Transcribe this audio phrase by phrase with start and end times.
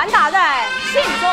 [0.00, 0.40] 潘大人，
[0.94, 1.28] 请坐。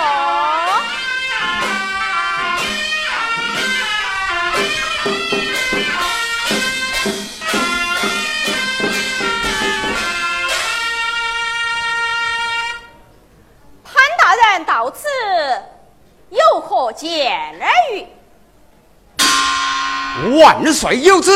[13.86, 15.08] 潘大人到此
[16.30, 17.58] 有何见
[17.94, 18.06] 于？
[20.42, 21.32] 万岁有旨，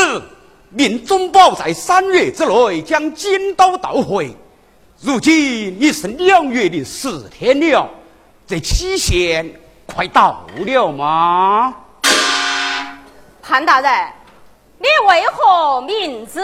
[0.72, 4.36] 命忠保在三月之内将金刀盗回。
[5.04, 7.90] 如今已是两月零十天了，
[8.46, 9.52] 这期限
[9.88, 11.74] 快到了吗？
[13.42, 13.92] 潘大人，
[14.78, 16.40] 你为何明知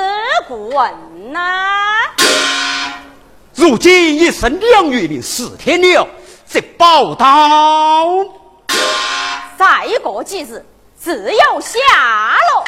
[0.48, 1.40] 故问呢？
[3.54, 6.08] 如今已是两月零十天了，
[6.50, 8.26] 这宝刀
[9.56, 10.66] 再过几日
[10.98, 11.78] 自有下
[12.50, 12.66] 落。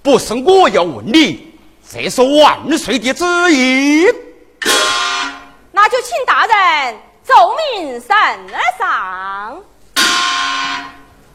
[0.00, 1.53] 不是我要问你。
[1.94, 4.06] 这是万岁的旨意，
[5.70, 8.08] 那就请大人奏明圣
[8.76, 9.62] 上。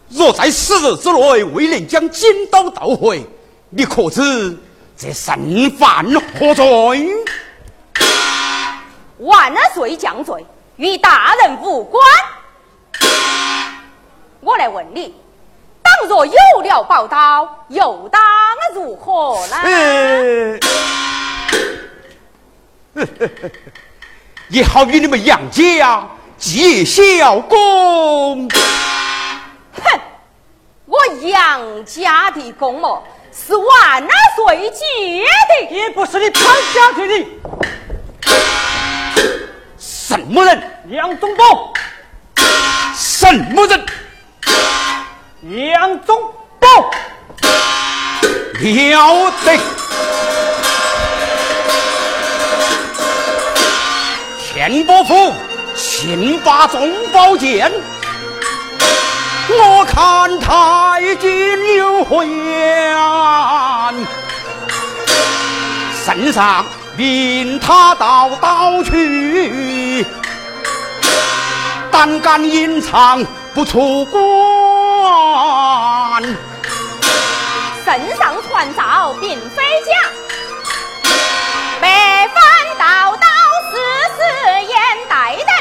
[0.09, 3.25] 若在十日之内未能将金刀盗回，
[3.69, 4.59] 你可知
[4.97, 6.03] 这身犯
[6.37, 6.65] 何罪？
[9.19, 12.05] 万岁降罪，与大人无关。
[14.41, 15.15] 我来问你。
[15.99, 16.33] 倘若有
[16.63, 18.21] 了宝刀，又当
[18.73, 19.57] 如何呢？
[24.47, 28.47] 也好与你们杨家结小功。
[28.47, 29.99] 哼，
[30.85, 33.03] 我杨家的功劳
[33.33, 34.01] 是万
[34.37, 34.85] 岁结
[35.69, 37.27] 的，也不是你潘家结的。
[39.77, 40.63] 什么人？
[40.91, 41.73] 杨宗保。
[42.95, 43.85] 什么人？
[45.41, 46.21] 杨宗
[46.59, 46.67] 保
[48.59, 49.57] 了得！
[54.43, 55.33] 天伯父，
[55.77, 57.71] 请把宗宝剑，
[59.47, 62.97] 我看太君有何言？
[66.03, 66.65] 圣上
[66.97, 70.05] 命他到岛去，
[71.89, 74.78] 胆敢隐藏不出关。
[77.85, 77.87] 圣
[78.17, 79.91] 上传诏并非假，
[81.81, 82.37] 百番
[82.77, 83.27] 道道
[83.71, 83.71] 四
[84.15, 84.19] 四
[84.61, 84.71] 言
[85.09, 85.51] 待等，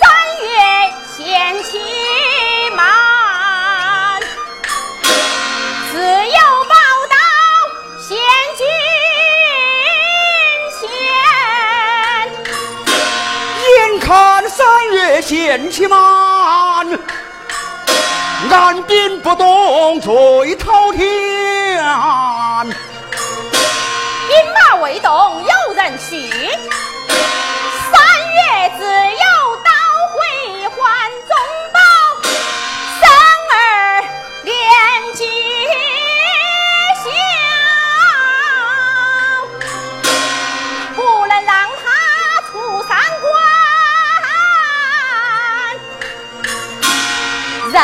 [0.00, 0.02] 三
[0.42, 0.50] 月
[1.16, 1.70] 限期
[2.74, 2.78] 满，
[5.92, 6.74] 自有报
[7.08, 7.16] 道
[8.00, 8.08] 先
[8.56, 8.60] 君
[10.80, 10.84] 前，
[13.78, 16.35] 眼看三月限期满。
[18.50, 21.06] 按兵不动，最滔天。
[24.26, 26.28] 兵马未动，有人去。
[27.92, 27.94] 三
[28.34, 28.40] 月
[28.76, 29.70] 自有刀
[30.12, 30.16] 会
[30.70, 30.76] 还
[31.28, 31.30] 宗
[31.72, 31.78] 保，
[32.98, 33.02] 生
[33.52, 33.54] 儿
[34.42, 34.50] 连
[35.14, 35.20] 吉
[37.04, 37.06] 祥，
[40.96, 41.84] 不能让他
[42.50, 42.52] 出
[42.88, 42.90] 三
[43.20, 43.24] 关。
[47.72, 47.76] 任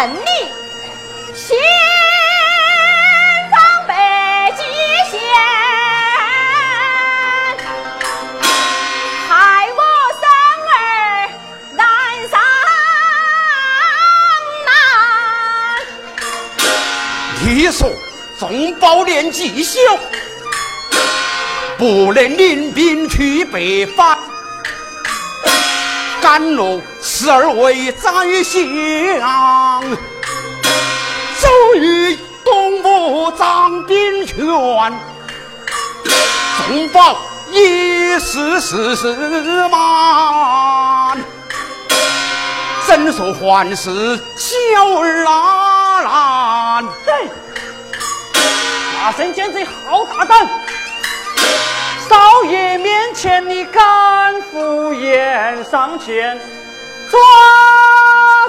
[23.53, 24.19] 北伐，
[26.23, 28.11] 甘露十二位宰
[28.43, 29.83] 相，
[31.39, 34.39] 走于东吴掌兵权，
[36.67, 37.19] 众宝
[37.51, 39.15] 一时时事
[39.69, 41.19] 满，
[42.87, 46.89] 怎说还是小儿郎？
[47.05, 47.29] 对。
[48.95, 50.49] 大圣简直好大胆！
[52.13, 56.39] 少爷面前你敢敷衍上前，
[57.11, 57.19] 抓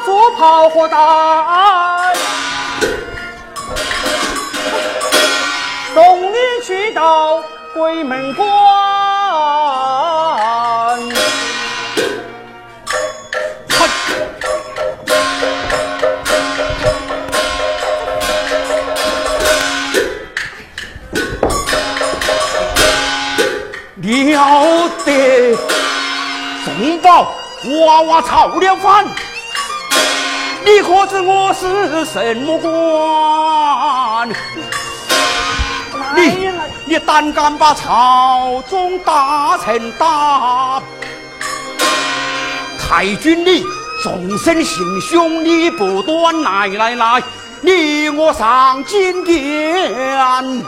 [0.04, 2.14] 住炮火弹，
[5.94, 7.42] 送你去到
[7.74, 8.50] 鬼门关。
[27.66, 29.06] 娃娃操了反，
[30.66, 34.30] 你可知我是什么官？
[36.16, 36.50] 你
[36.86, 40.82] 你胆敢把朝中大臣打？
[42.78, 43.64] 太君你
[44.04, 47.24] 终身行凶，你不断来来来，
[47.62, 50.62] 你我上金殿，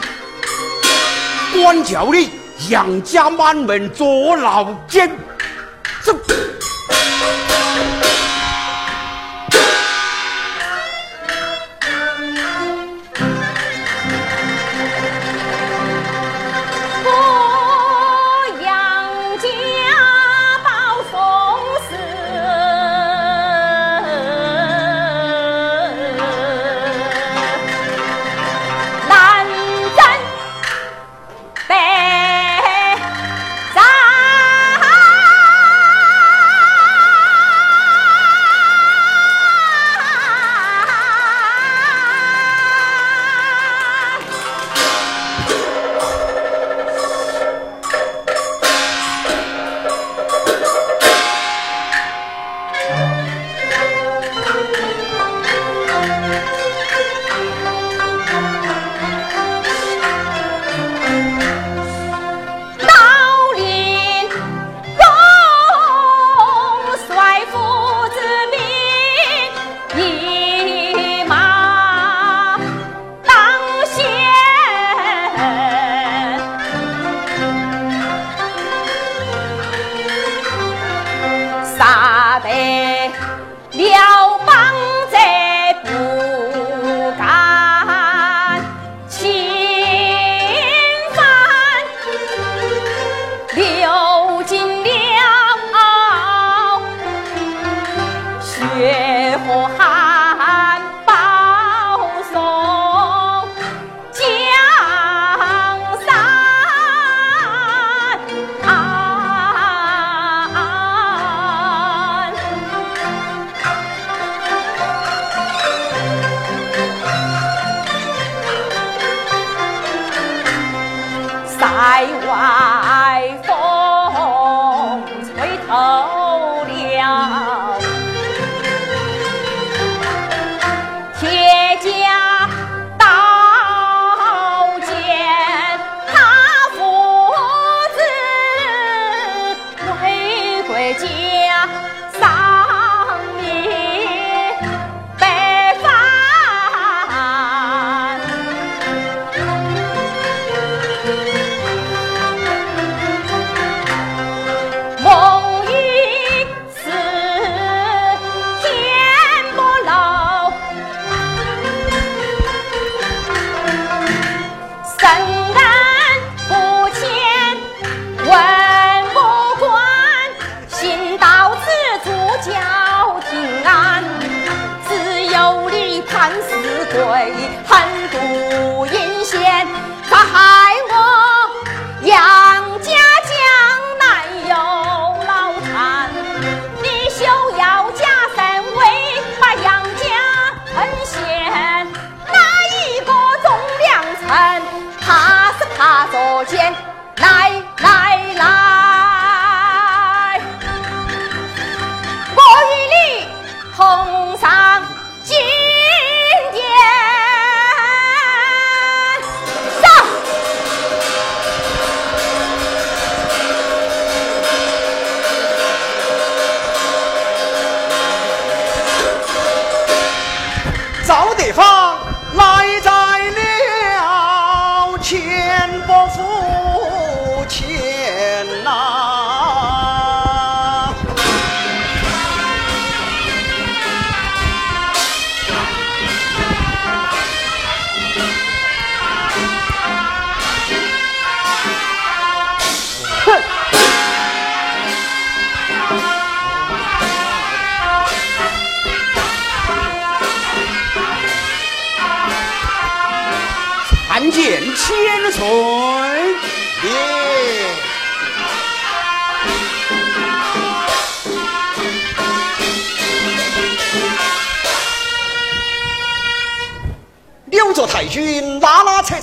[1.54, 2.32] 官叫你
[2.70, 5.12] 杨家满门坐牢监，
[6.02, 6.16] 这。
[7.08, 8.25] Thank you.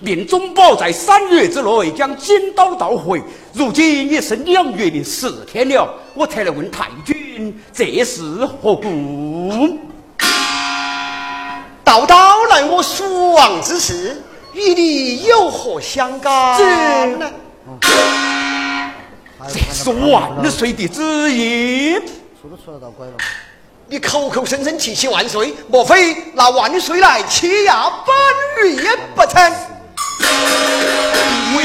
[0.00, 3.22] 命中宝在三月之内将金刀捣毁。
[3.52, 9.78] 如今已是两月零四天了，我才来问太君，这是何故？
[11.82, 17.30] 道道来我蜀王之事，与你有何相干呢？
[19.52, 21.94] 这是万岁的旨意。
[22.40, 23.12] 说都说得到怪了。
[23.90, 28.76] 你口口声声提起万岁，莫非拿万岁来欺压本律
[29.16, 29.52] 不成？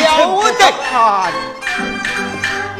[0.03, 1.31] 要得看。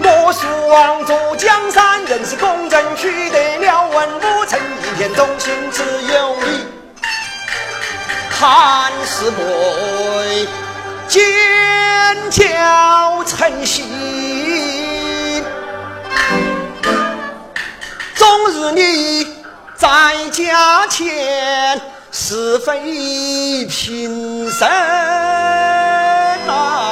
[0.06, 5.84] 我蜀王坐江山，人是公正，取得了文武，成一片忠心，只
[6.14, 6.66] 有你。
[8.30, 10.48] 汉室妹，
[11.08, 11.22] 奸
[12.30, 13.86] 巧成性，
[18.16, 19.36] 终日你
[19.76, 19.88] 在
[20.32, 21.80] 家前，
[22.16, 24.70] 是非平生
[26.48, 26.84] 啊！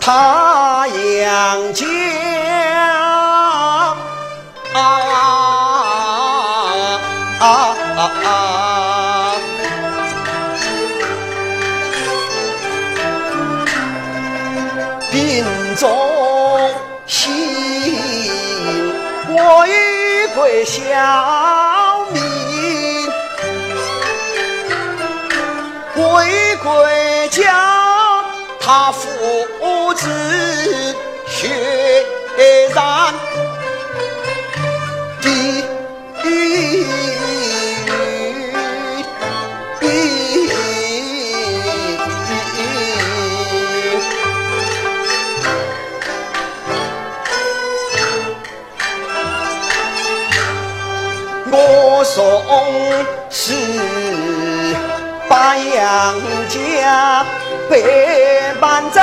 [0.00, 0.37] 他
[20.40, 20.80] 为小
[22.12, 22.20] 民，
[25.96, 26.86] 为国
[27.30, 27.42] 家，
[28.60, 29.06] 他父
[29.94, 30.08] 子
[31.26, 31.48] 血
[32.74, 33.14] 染。
[55.56, 56.14] 杨
[56.48, 57.24] 家
[57.70, 57.78] 百
[58.60, 59.02] 般真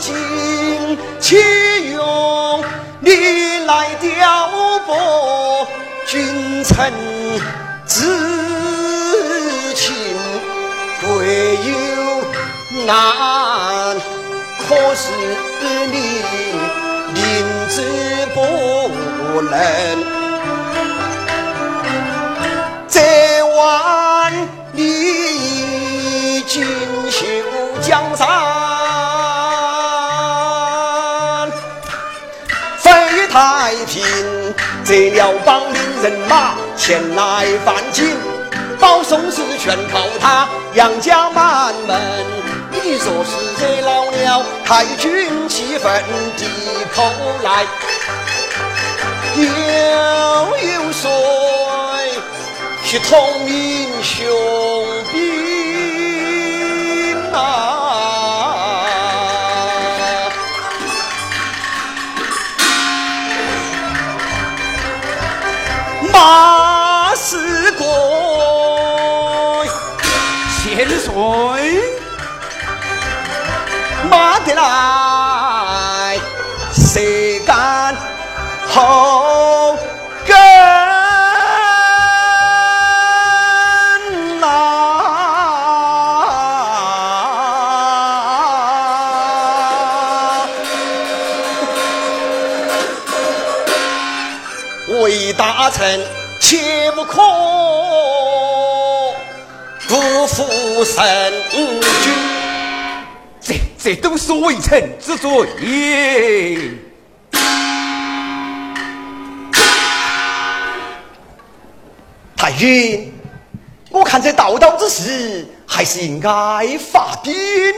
[0.00, 2.64] 情，岂用
[3.00, 3.10] 你
[3.66, 4.48] 来挑
[4.86, 5.66] 拨
[6.06, 6.92] 君臣
[7.86, 9.94] 之情？
[11.04, 11.70] 唯有
[12.86, 12.92] 难，
[14.68, 15.02] 可是
[15.60, 15.64] 你
[17.12, 17.20] 明
[17.68, 17.76] 知
[18.34, 18.38] 不
[19.42, 19.52] 能。
[22.88, 22.96] 这
[23.56, 23.60] 晚
[24.82, 26.64] 你锦
[27.08, 27.24] 绣
[27.80, 28.26] 江山，
[32.78, 32.90] 飞
[33.28, 34.02] 太平，
[34.84, 38.16] 这辽邦领人马前来犯境，
[38.80, 42.00] 保宋是全靠他杨家满门。
[42.72, 46.02] 你若是惹恼了太君气愤
[46.36, 46.44] 地
[46.92, 47.04] 口
[47.44, 47.64] 来，
[49.36, 49.44] 又
[50.66, 51.71] 有说？
[52.92, 54.28] 去统英雄
[55.10, 55.16] 兵
[57.32, 57.38] 啊！
[66.12, 69.64] 马是国，
[70.62, 71.10] 千岁，
[74.10, 74.62] 马得来，
[100.84, 101.80] 神君。
[103.40, 105.30] 这这都是微臣之罪。
[112.36, 113.12] 太君，
[113.90, 116.30] 我看这道道之事，还是应该
[116.78, 117.32] 发兵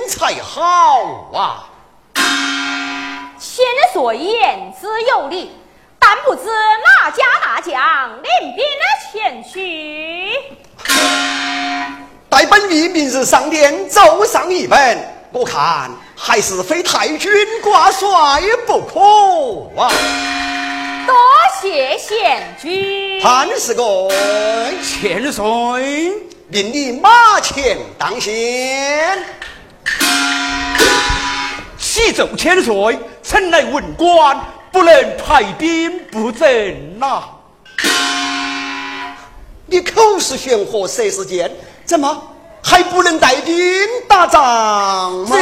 [0.09, 1.69] 才好啊！
[3.39, 5.51] 千岁言之有理，
[5.99, 7.75] 但不知哪家大将
[8.23, 8.65] 领兵
[9.13, 10.31] 前去？
[12.35, 14.99] 待本吏明日上殿奏上一本，
[15.31, 17.31] 我看还是非太君
[17.63, 19.89] 挂帅不可啊！
[21.07, 21.15] 多
[21.63, 23.21] 谢贤君。
[23.23, 24.11] 潘世公，
[24.83, 26.13] 千岁，
[26.49, 29.17] 命你马前当先。
[31.79, 34.37] 启奏千岁，臣来文官，
[34.73, 37.23] 不能派兵布阵呐。
[39.67, 41.49] 你口是悬河，舌是剑，
[41.85, 42.23] 怎么
[42.63, 43.55] 还不能带兵
[44.09, 45.37] 打仗吗？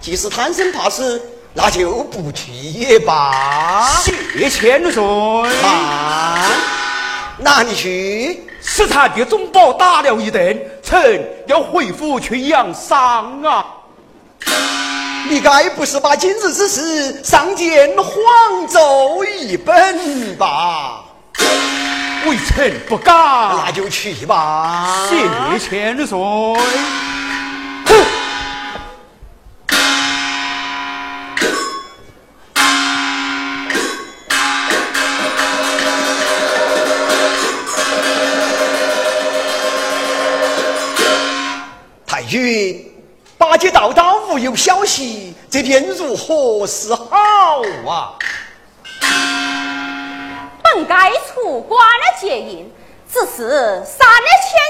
[0.00, 1.20] 既是贪生怕死，
[1.52, 3.86] 那就不去也罢。
[4.02, 5.02] 谢千岁。
[5.62, 6.50] 慢，
[7.38, 8.46] 哪里去？
[8.62, 13.66] 史察的总保打了一顿，臣要回府去养伤啊。
[15.28, 21.04] 你该不是把今日之事上见黄州一本吧？
[22.26, 23.14] 微臣不敢。
[23.14, 25.06] 那就去吧。
[25.08, 26.18] 谢千岁。
[42.06, 42.86] 太君。
[43.38, 48.12] 八戒道道无有消息，这天如何是好啊？
[50.72, 52.72] 本该出关了接应，
[53.12, 53.48] 只是
[53.84, 54.26] 杀了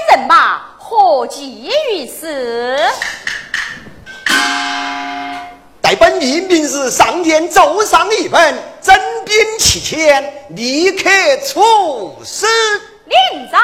[0.09, 2.79] 千人马，何济于事？
[5.79, 11.09] 待本帝明日上殿奏上一本，征兵七千，立刻
[11.45, 12.47] 出使。
[13.05, 13.61] 领章。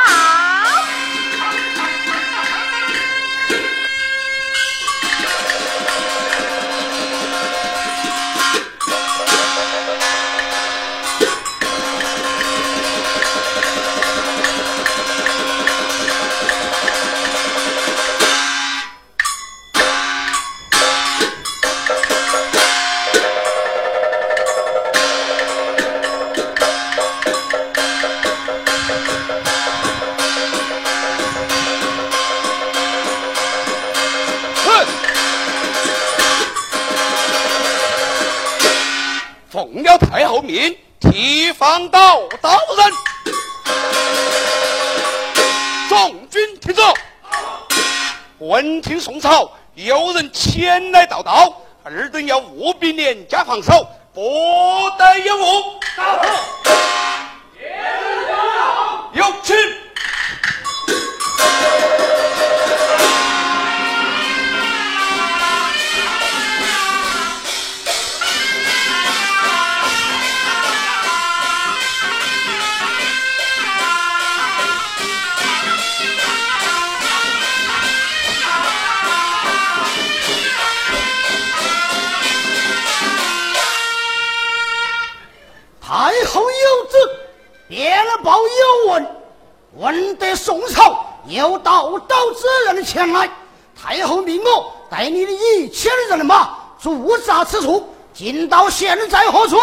[91.98, 93.28] 有道道之人前来，
[93.76, 97.92] 太后命我带你的一千人马驻扎此处。
[98.14, 99.58] 今到现在何处？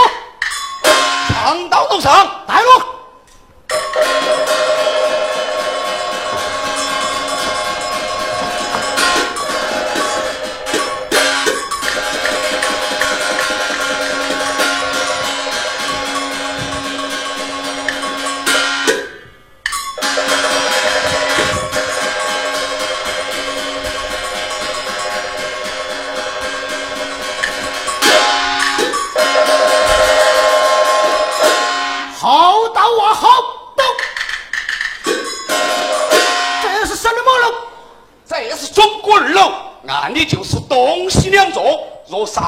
[1.28, 2.70] 长刀都上，带路。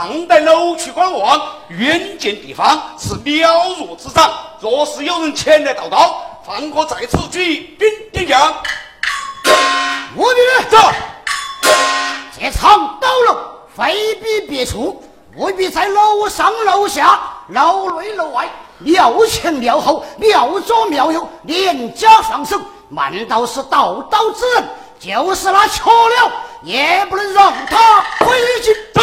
[0.07, 4.31] 上带楼去观望，远见地方是了如指掌。
[4.61, 8.55] 若是有人前来报道，放我在此举兵点将。
[10.15, 10.79] 我的走，
[12.39, 13.37] 这场刀楼
[13.77, 15.03] 非比别处，
[15.37, 22.61] 务必在楼上楼下、楼内楼外，庙前庙后，庙左庙右，连家上手。
[22.89, 24.65] 难道是道道之人？
[25.01, 26.31] 就是那雀鸟，
[26.63, 28.73] 也不能让他回去。
[28.95, 29.03] 走。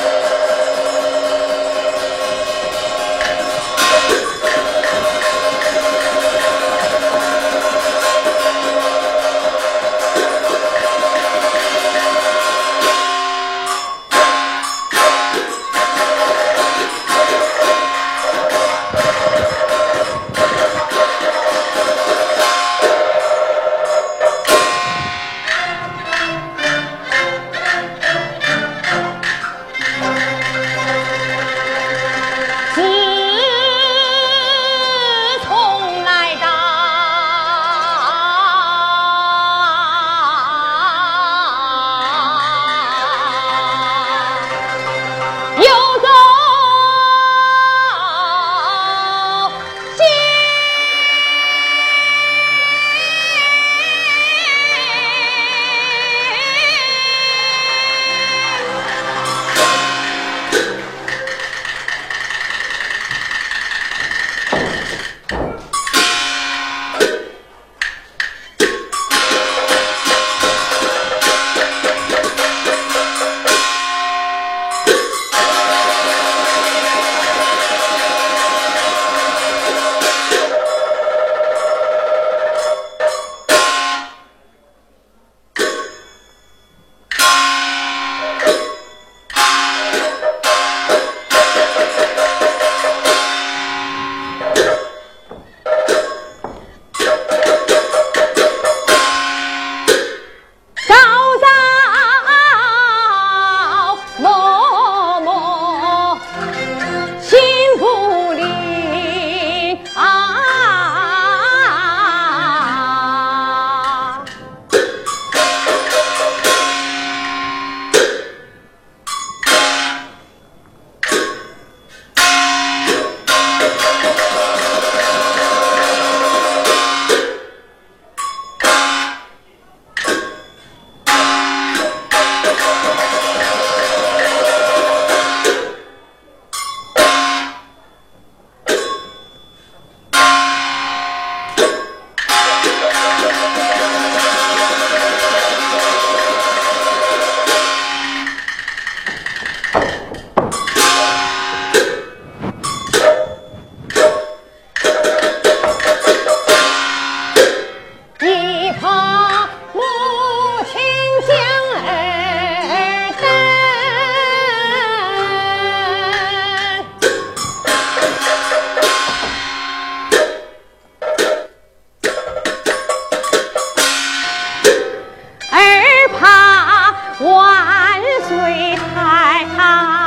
[177.19, 180.00] 万岁太太。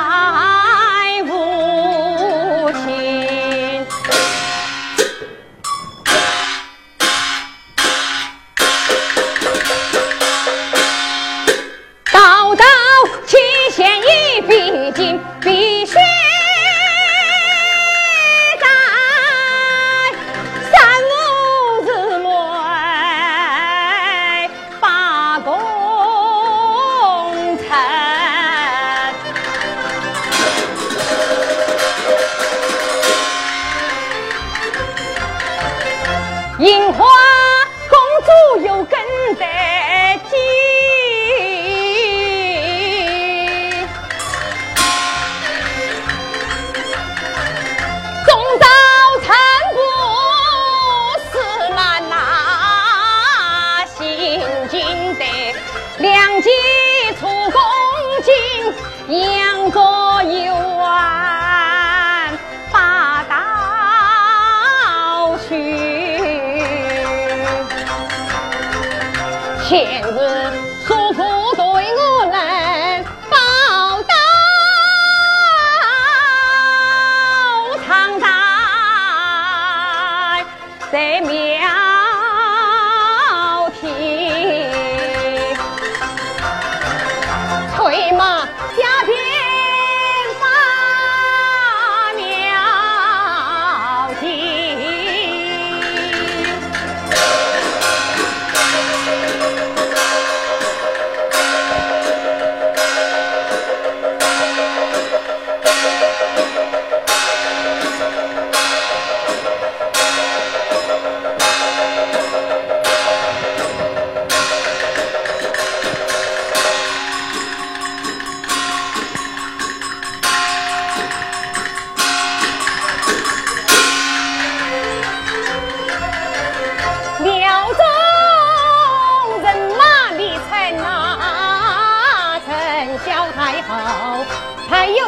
[69.67, 70.44] 钳子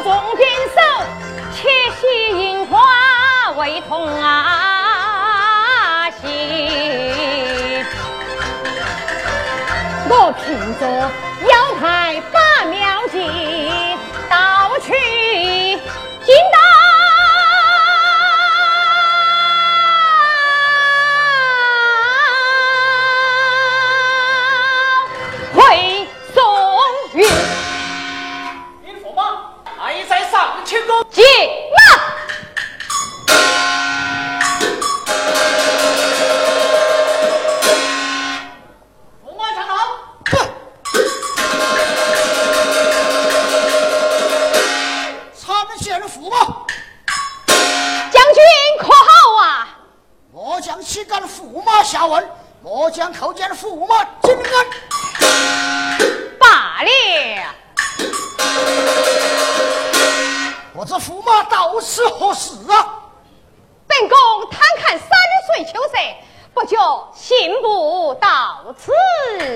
[0.03, 0.79] 纵军手，
[1.55, 1.57] 七
[2.01, 2.03] 夕
[2.39, 2.73] 银花
[3.57, 6.25] 为同啊行。
[10.09, 10.45] 我凭
[10.79, 10.83] 着
[11.49, 13.19] 腰牌把庙进，
[14.29, 14.93] 到去
[16.25, 16.56] 金。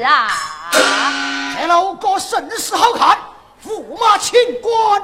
[0.02, 0.28] 啊！
[1.58, 3.18] 这老哥甚是好看，
[3.64, 5.02] 驸马请官。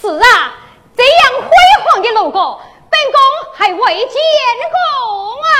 [0.00, 0.54] 是啊，
[0.96, 1.50] 这样辉
[1.84, 2.58] 煌的楼阁，
[2.90, 3.20] 本宫
[3.56, 4.14] 还未见
[4.72, 4.78] 过
[5.44, 5.50] 啊！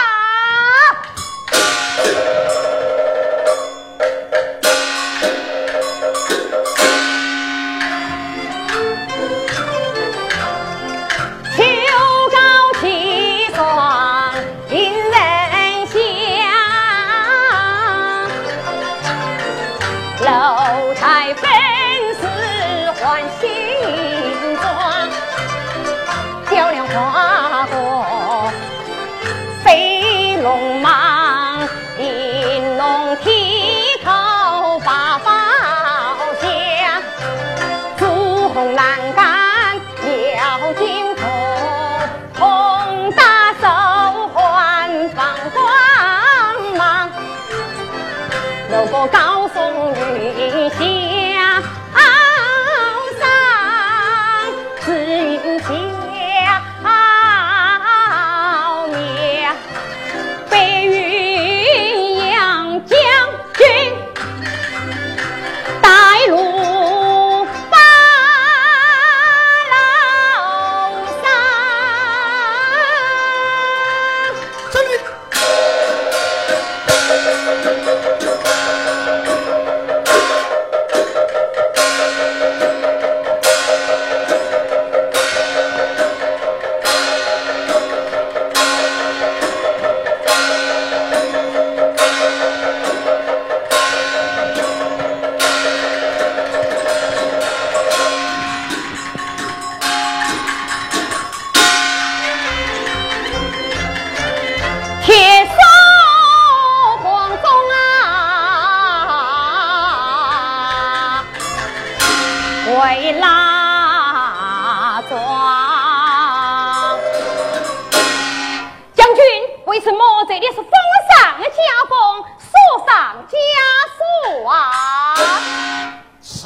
[49.06, 49.37] 高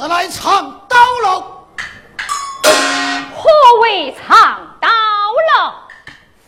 [0.09, 1.45] 来藏刀楼！
[3.37, 5.73] 何为藏刀楼？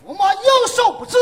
[0.07, 1.17] 驸马有所不知，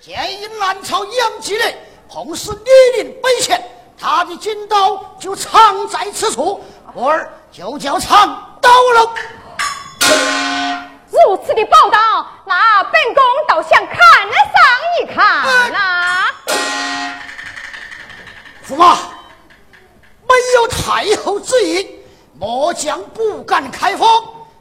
[0.00, 3.62] 建议南朝杨继烈碰死李陵北前，
[4.00, 9.10] 他的金刀就藏在此处，故而就叫藏刀楼。
[11.10, 14.62] 如此的报道，那本宫倒想看上
[15.00, 16.24] 一看呐、
[18.66, 18.96] 驸马，
[20.28, 21.88] 没有太后旨意，
[22.38, 24.06] 末将不敢开封。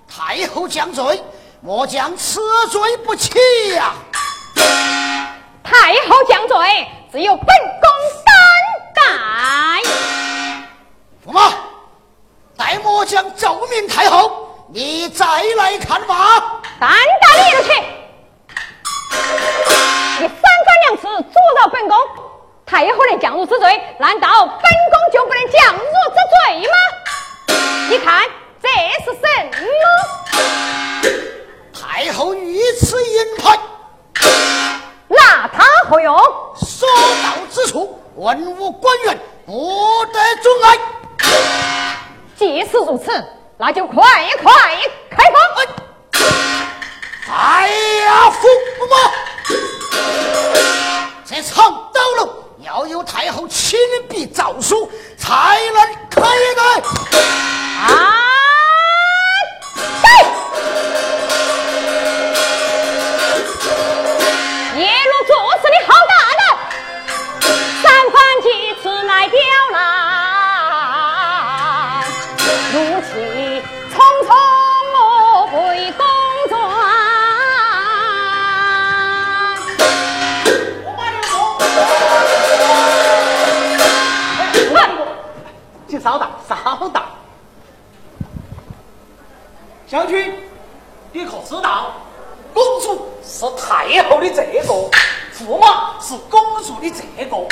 [0.07, 1.21] 太后降罪，
[1.61, 3.37] 末将此罪不起
[3.75, 3.93] 呀、
[5.63, 7.89] 太后降罪，只有本宫
[8.25, 8.35] 担
[8.95, 9.01] 待。
[11.25, 11.51] 驸马，
[12.55, 15.25] 待末将奏明太后，你再
[15.57, 16.61] 来看吧。
[16.79, 17.69] 担待你了去！
[20.19, 21.97] 你三番两次阻挠本宫，
[22.67, 26.75] 太后能降入之罪，难道本宫就不能降入之罪吗？
[27.89, 28.27] 你看
[28.61, 28.67] 这
[29.05, 29.21] 是什
[29.71, 31.09] 么？
[31.73, 33.57] 太后御赐银牌，
[35.07, 36.13] 拿它何用？
[36.57, 36.89] 所
[37.23, 40.77] 到之处，文武官员不得阻碍。
[42.35, 43.25] 既是如此，
[43.57, 44.03] 那就快
[44.43, 44.51] 快
[45.09, 45.39] 开封！
[47.33, 48.45] 哎呀，驸
[48.89, 48.95] 马，
[51.25, 56.81] 这藏刀楼要有太后亲笔诏书才能开开。
[57.95, 58.26] 啊！
[89.89, 90.33] 将军，
[91.13, 91.93] 你可知道，
[92.53, 94.73] 公主是太后的这个，
[95.33, 97.47] 驸马是公主的这个，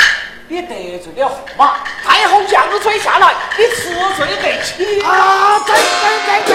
[0.49, 5.01] 你得罪了驸马，太后降罪下来，你吃罪得起。
[5.01, 5.81] 啊，对对
[6.25, 6.54] 对对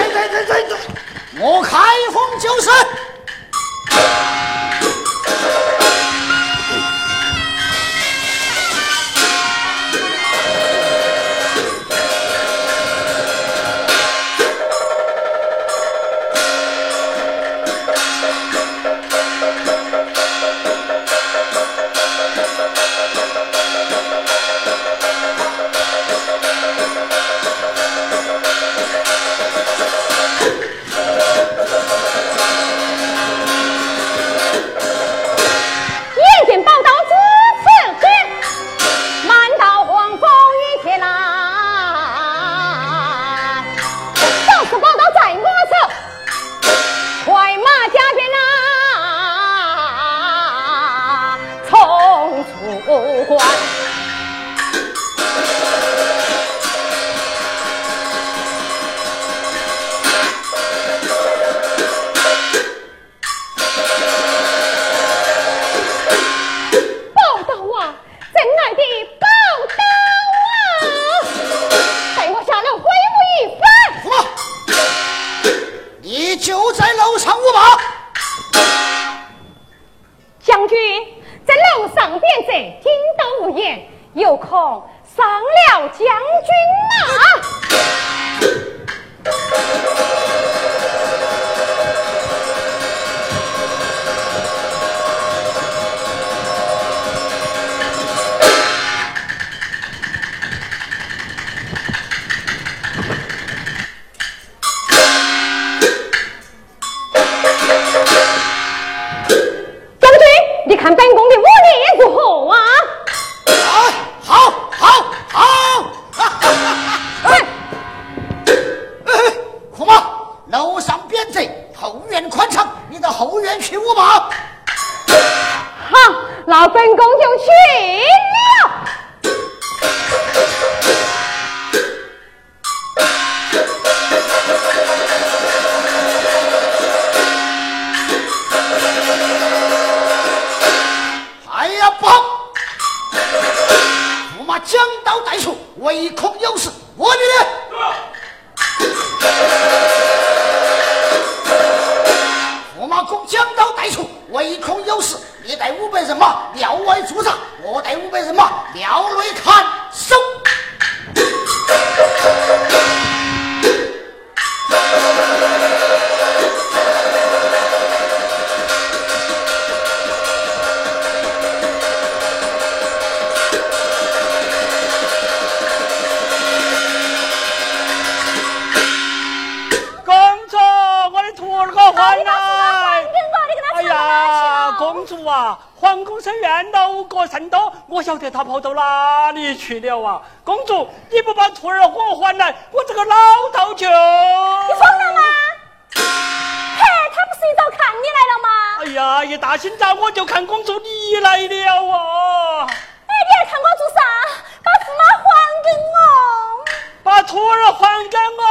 [207.91, 208.43] 还给我！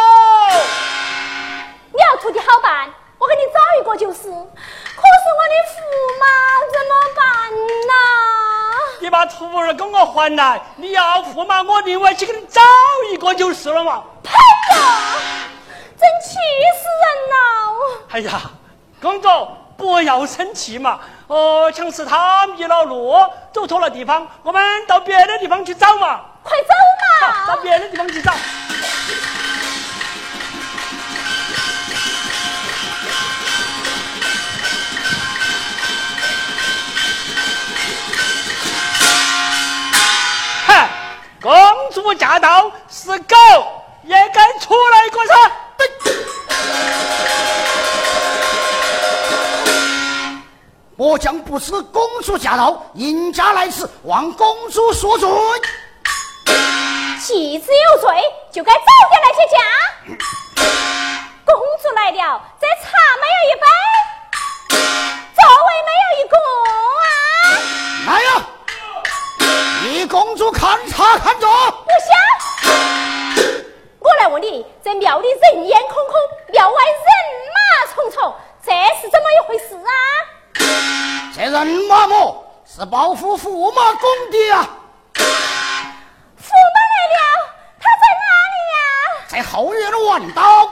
[1.92, 4.18] 你要徒弟好办，我给你找一个就是。
[4.20, 5.81] 可是我的驸
[6.20, 6.24] 马
[6.70, 7.24] 怎么办
[7.88, 7.92] 呐？
[9.00, 12.61] 你把徒儿给我还来，你要驸马，我另外去给你找
[13.11, 14.05] 一个就是了嘛。
[14.22, 14.31] 呸
[14.76, 15.16] 呀！
[15.98, 16.35] 真气
[16.79, 17.35] 死人了！
[18.11, 18.42] 哎呀，
[19.00, 19.29] 公主
[19.76, 21.00] 不要生气嘛。
[21.29, 23.16] 哦，强是他迷了路，
[23.53, 26.20] 走错了地方，我们到别的地方去找嘛。
[26.42, 26.68] 快走
[27.22, 27.46] 嘛！
[27.48, 28.33] 到别的地方去找。
[42.03, 43.36] 主驾到，是狗
[44.05, 45.34] 也该出来过噻。
[50.96, 55.28] 末将不知公主驾到，迎驾来迟，望公主恕罪。
[57.22, 58.16] 妻子有罪，
[58.51, 58.80] 就该早
[59.11, 59.59] 点来接驾。
[61.44, 62.90] 公主来了，这茶
[63.20, 63.66] 没有一杯，
[65.34, 66.34] 座位没有一个
[66.66, 66.72] 啊！
[68.07, 68.28] 来呀！
[69.83, 72.14] 一公主看茶看着，不想。
[73.99, 76.14] 我来问你，这庙里人烟空空，
[76.53, 77.05] 庙外人
[77.55, 78.70] 马重重，这
[79.01, 79.91] 是怎么一回事啊？
[81.35, 84.68] 这人马么是保护驸马公的啊，
[85.14, 87.20] 驸马来了，
[87.81, 88.78] 他在哪里呀、
[89.28, 90.68] 在后院玩刀。